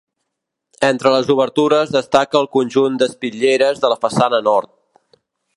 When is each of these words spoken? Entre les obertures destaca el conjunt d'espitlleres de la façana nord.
Entre 0.87 1.11
les 1.15 1.29
obertures 1.33 1.93
destaca 1.97 2.41
el 2.41 2.49
conjunt 2.57 2.97
d'espitlleres 3.03 3.85
de 3.85 3.95
la 3.95 4.03
façana 4.07 4.45
nord. 4.51 4.77